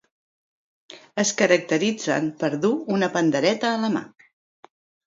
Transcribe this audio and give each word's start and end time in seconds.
Es 1.25 1.33
caracteritzen 1.43 2.33
per 2.41 2.51
dur 2.65 2.75
una 2.97 3.13
pandereta 3.19 3.75
a 3.77 3.81
la 3.87 3.97
mà. 3.99 4.05